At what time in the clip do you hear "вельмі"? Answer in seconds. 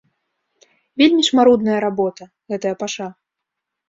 1.01-1.25